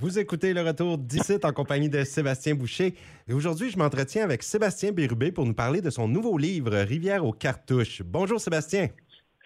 [0.00, 2.94] Vous écoutez le retour d'ici en compagnie de Sébastien Boucher.
[3.28, 7.22] Et aujourd'hui, je m'entretiens avec Sébastien Bérubé pour nous parler de son nouveau livre Rivière
[7.22, 8.00] aux cartouches.
[8.02, 8.88] Bonjour Sébastien.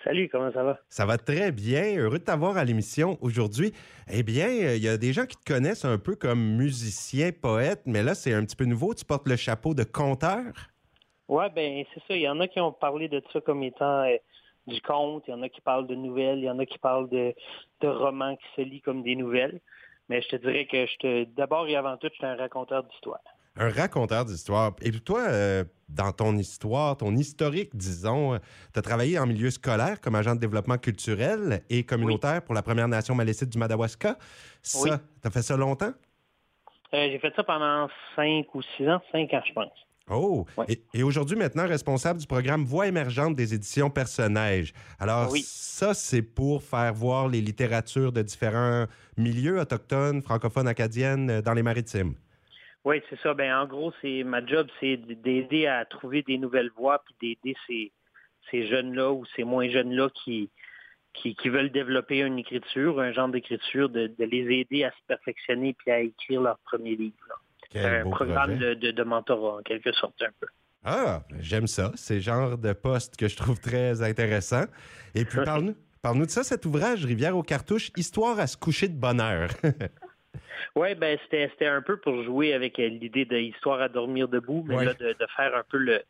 [0.04, 0.78] Salut, comment ça va?
[0.88, 1.96] Ça va très bien.
[1.98, 3.72] Heureux de t'avoir à l'émission aujourd'hui.
[4.08, 7.82] Eh bien, il y a des gens qui te connaissent un peu comme musicien, poète,
[7.84, 8.94] mais là, c'est un petit peu nouveau.
[8.94, 10.52] Tu portes le chapeau de conteur.
[11.26, 12.14] Ouais, ben c'est ça.
[12.14, 14.18] Il y en a qui ont parlé de ça comme étant euh,
[14.68, 15.24] du conte.
[15.26, 16.38] Il y en a qui parlent de nouvelles.
[16.38, 17.34] Il y en a qui parlent de,
[17.80, 19.60] de romans qui se lisent comme des nouvelles.
[20.08, 22.84] Mais je te dirais que je te d'abord et avant tout, je suis un raconteur
[22.84, 23.20] d'histoire.
[23.56, 24.72] Un raconteur d'histoire.
[24.82, 28.38] Et toi, euh, dans ton histoire, ton historique, disons,
[28.72, 32.62] tu as travaillé en milieu scolaire comme agent de développement culturel et communautaire pour la
[32.62, 34.16] Première Nation malécite du Madawaska.
[34.60, 35.92] Ça, tu as fait ça longtemps?
[36.94, 39.72] Euh, j'ai fait ça pendant cinq ou six ans, cinq ans, je pense.
[40.10, 44.74] Oh, et, aujourd'hui maintenant responsable du programme Voix émergente des éditions Personnages.
[45.00, 48.84] Alors ça, c'est pour faire voir les littératures de différents
[49.16, 52.14] milieux autochtones, francophones, acadiennes euh, dans les maritimes.
[52.84, 53.32] Oui, c'est ça.
[53.32, 57.56] Ben en gros, c'est ma job, c'est d'aider à trouver des nouvelles voies, puis d'aider
[57.66, 57.90] ces,
[58.50, 60.50] ces jeunes-là ou ces moins jeunes-là qui,
[61.14, 65.90] qui, veulent développer une écriture, un genre d'écriture, de, les aider à se perfectionner puis
[65.90, 67.16] à écrire leur premier livre
[67.74, 70.46] un programme de, de, mentorat, en quelque sorte, un peu.
[70.84, 71.92] Ah, j'aime ça.
[71.94, 74.64] C'est le genre de poste que je trouve très intéressant.
[75.14, 78.88] Et puis, parle-nous parle de ça, cet ouvrage, Rivière aux cartouches, Histoire à se coucher
[78.88, 79.48] de bonheur.
[80.76, 84.84] oui, ben c'était un peu pour jouer avec euh, l'idée d'histoire à dormir debout, mais
[84.84, 86.02] là, de, faire un peu le,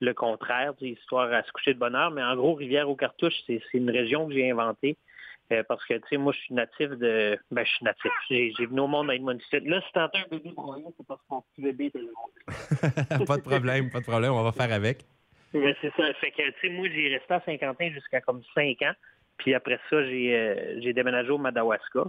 [0.00, 2.12] le contraire, histoire à se coucher de bonheur.
[2.12, 4.96] Mais en gros, Rivière aux cartouches, c'est une région que j'ai inventée
[5.52, 7.38] euh, parce que, tu sais, moi, je suis natif de...
[7.50, 8.12] Ben, je suis natif.
[8.28, 9.64] J'ai venu au monde à Edmonton.
[9.64, 13.16] Là, si t'entends un bébé broyer, c'est parce que mon petit bébé était là.
[13.26, 14.32] pas de problème, pas de problème.
[14.32, 15.04] On va faire avec.
[15.52, 16.14] c'est ça.
[16.14, 18.94] Fait que, tu sais, moi, j'ai resté à Saint-Quentin jusqu'à comme 5 ans.
[19.40, 22.04] Puis après ça, j'ai euh, j'ai déménagé au Madawaska.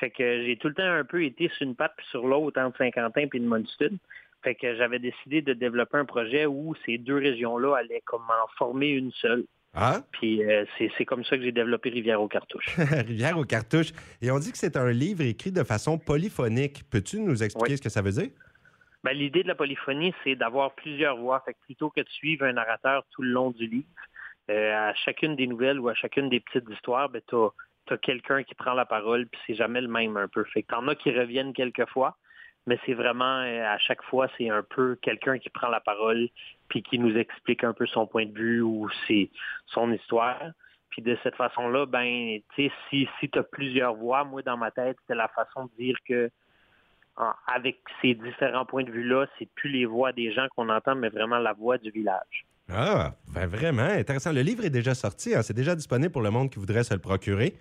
[0.00, 2.60] Fait que j'ai tout le temps un peu été sur une patte puis sur l'autre
[2.60, 3.96] entre Saint-Quentin puis Edmonton.
[4.42, 8.48] Fait que j'avais décidé de développer un projet où ces deux régions-là allaient comme en
[8.58, 9.44] former une seule.
[9.74, 10.02] Ah?
[10.12, 10.64] Puis euh,
[10.96, 12.76] c'est comme ça que j'ai développé Rivière aux cartouches.
[12.76, 13.92] Rivière aux cartouches.
[14.22, 16.84] Et on dit que c'est un livre écrit de façon polyphonique.
[16.90, 18.30] Peux-tu nous expliquer ce que ça veut dire?
[19.02, 21.42] Ben, L'idée de la polyphonie, c'est d'avoir plusieurs voix.
[21.44, 23.88] Fait que plutôt que de suivre un narrateur tout le long du livre,
[24.50, 28.42] euh, à chacune des nouvelles ou à chacune des petites histoires, ben, tu as, quelqu'un
[28.42, 30.44] qui prend la parole, puis c'est jamais le même un peu.
[30.44, 32.16] Fait que t'en as qui reviennent quelques fois,
[32.66, 36.28] mais c'est vraiment, euh, à chaque fois, c'est un peu quelqu'un qui prend la parole,
[36.68, 38.88] puis qui nous explique un peu son point de vue ou
[39.66, 40.40] son histoire.
[40.90, 44.56] Puis de cette façon-là, ben, tu sais, si, si tu as plusieurs voix, moi, dans
[44.56, 46.30] ma tête, c'est la façon de dire que
[47.46, 51.08] avec ces différents points de vue-là, c'est plus les voix des gens qu'on entend, mais
[51.08, 52.44] vraiment la voix du village.
[52.68, 54.32] Ah, ben vraiment intéressant.
[54.32, 55.42] Le livre est déjà sorti, hein?
[55.42, 57.54] c'est déjà disponible pour le monde qui voudrait se le procurer.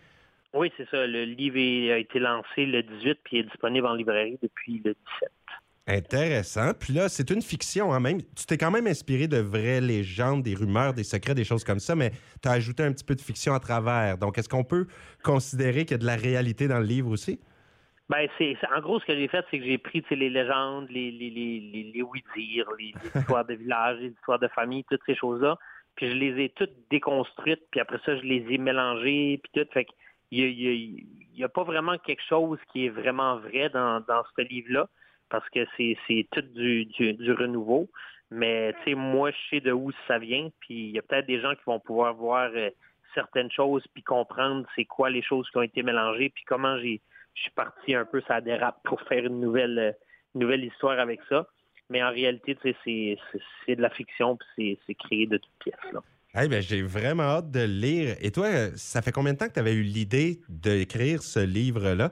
[0.53, 1.08] Oui, c'est ça.
[1.08, 1.58] Le livre
[1.94, 5.31] a été lancé le 18 puis est disponible en librairie depuis le 17.
[5.86, 6.72] Intéressant.
[6.80, 8.22] Puis là, c'est une fiction, hein, même.
[8.22, 11.80] Tu t'es quand même inspiré de vraies légendes, des rumeurs, des secrets, des choses comme
[11.80, 14.18] ça, mais tu as ajouté un petit peu de fiction à travers.
[14.18, 14.88] Donc, est-ce qu'on peut
[15.24, 17.38] considérer qu'il y a de la réalité dans le livre aussi?
[18.08, 21.12] Ben, c'est, en gros, ce que j'ai fait, c'est que j'ai pris les légendes, les,
[21.12, 25.58] les, les, les, oui-dire, les, histoires de village, les histoires de famille, toutes ces choses-là,
[25.96, 29.70] puis je les ai toutes déconstruites, puis après ça, je les ai mélangées, puis tout.
[29.74, 29.85] Fait
[30.42, 31.06] il
[31.36, 34.04] n'y a, pas vraiment quelque chose qui est vraiment vrai dans,
[34.36, 34.88] ce livre-là,
[35.30, 37.90] parce que c'est, tout du, renouveau.
[38.32, 41.28] Mais tu sais, moi, je sais de où ça vient, puis il y a peut-être
[41.28, 42.70] des gens qui vont pouvoir voir euh,
[43.14, 46.98] certaines choses, puis comprendre c'est quoi les choses qui ont été mélangées, puis comment je
[47.36, 49.92] suis parti un peu ça dérape pour faire une nouvelle euh,
[50.36, 51.48] nouvelle histoire avec ça.
[51.90, 55.92] Mais en réalité, c'est de la fiction, puis c'est créé de toutes pièces.
[55.92, 56.02] Là.
[56.36, 58.16] Eh ben, j'ai vraiment hâte de lire.
[58.20, 62.12] Et toi, ça fait combien de temps que tu avais eu l'idée d'écrire ce livre-là?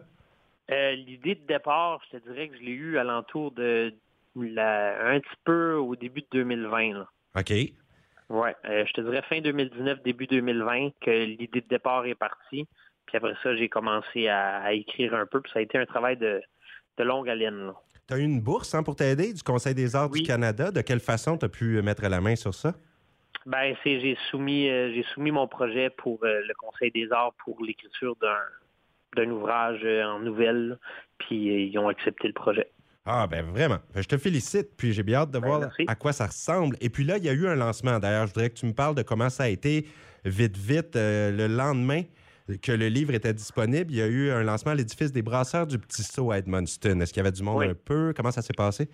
[0.72, 3.92] Euh, l'idée de départ, je te dirais que je l'ai eu alentour de
[4.36, 7.06] la, un petit peu au début de 2020.
[7.36, 7.50] OK.
[8.30, 12.68] Ouais, euh, je te dirais fin 2019, début 2020 que l'idée de départ est partie.
[13.08, 15.42] Puis après ça, j'ai commencé à, écrire un peu.
[15.42, 16.42] Puis ça a été un travail de,
[17.00, 17.72] longue haleine.
[18.08, 20.70] Tu as eu une bourse hein, pour t'aider du Conseil des arts du Canada?
[20.70, 22.76] De quelle façon tu as pu mettre la main sur ça?
[23.46, 27.34] Ben, c'est j'ai soumis euh, j'ai soumis mon projet pour euh, le Conseil des arts
[27.43, 28.38] pour l'écriture d'un
[29.16, 30.78] d'un ouvrage euh, en nouvelle,
[31.17, 32.72] puis ils ont accepté le projet.
[33.03, 36.14] Ah ben vraiment, je te félicite, puis j'ai bien hâte de ben, voir à quoi
[36.14, 36.78] ça ressemble.
[36.82, 37.97] Et puis là, il y a eu un lancement.
[37.97, 39.88] D'ailleurs, je voudrais que tu me parles de comment ça a été
[40.23, 42.03] vite, vite, le lendemain
[42.61, 43.91] que le livre était disponible.
[43.91, 46.99] Il y a eu un lancement à l'édifice des Brasseurs du Petit Saut à Edmundston.
[46.99, 48.14] Est-ce qu'il y avait du monde un peu?
[48.16, 48.88] Comment ça s'est passé?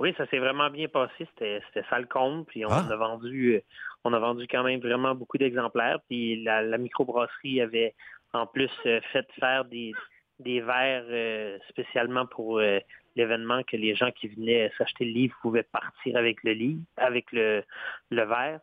[0.00, 1.12] Oui, ça s'est vraiment bien passé.
[1.18, 2.48] C'était, c'était ça le compte.
[2.48, 2.88] Puis on ah!
[2.90, 3.60] a vendu, euh,
[4.02, 5.98] on a vendu quand même vraiment beaucoup d'exemplaires.
[6.08, 7.94] Puis la, microbrasserie avait
[8.32, 9.92] en plus euh, fait faire des,
[10.40, 12.78] des verres euh, spécialement pour euh,
[13.14, 17.30] l'événement que les gens qui venaient s'acheter le livre pouvaient partir avec le livre, avec
[17.32, 17.62] le,
[18.10, 18.60] le verre.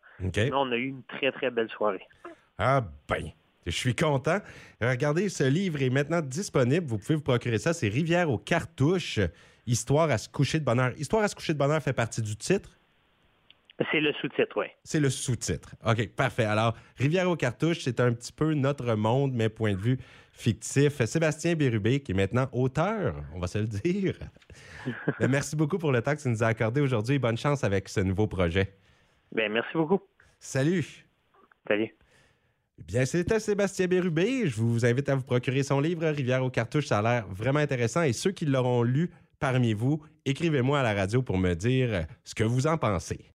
[0.54, 2.06] on a eu une très, très belle soirée.
[2.57, 3.30] Ah ben,
[3.66, 4.39] je suis content.
[4.81, 6.88] Regardez, ce livre est maintenant disponible.
[6.88, 7.74] Vous pouvez vous procurer ça.
[7.74, 9.19] C'est Rivière aux cartouches,
[9.68, 10.94] Histoire à se coucher de bonheur.
[10.98, 12.72] Histoire à se coucher de bonheur fait partie du titre?
[13.92, 14.66] C'est le sous-titre, oui.
[14.84, 15.75] C'est le sous-titre.
[15.86, 16.46] OK, parfait.
[16.46, 20.00] Alors, Rivière aux cartouches, c'est un petit peu notre monde, mais point de vue
[20.31, 21.04] fictif.
[21.04, 24.16] Sébastien Bérubé, qui est maintenant auteur, on va se le dire.
[25.19, 27.20] merci beaucoup pour le temps que tu nous as accordé aujourd'hui.
[27.20, 28.74] Bonne chance avec ce nouveau projet.
[29.31, 30.02] Bien, merci beaucoup.
[30.40, 31.06] Salut.
[31.68, 31.94] Salut.
[32.80, 34.48] Bien, c'était Sébastien Bérubé.
[34.48, 36.88] Je vous invite à vous procurer son livre Rivière aux cartouches.
[36.88, 38.04] Ça a l'air vraiment intéressant.
[38.04, 42.36] Et ceux qui l'auront lu parmi vous, écrivez-moi à la radio pour me dire ce
[42.36, 43.31] que vous en pensez.